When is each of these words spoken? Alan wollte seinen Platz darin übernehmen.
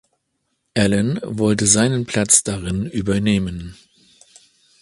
Alan 0.75 1.19
wollte 1.23 1.67
seinen 1.67 2.07
Platz 2.07 2.43
darin 2.43 2.87
übernehmen. 2.87 3.77